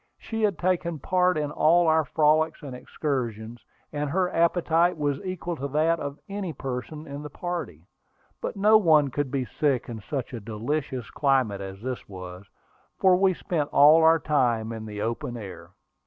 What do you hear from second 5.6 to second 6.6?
that of any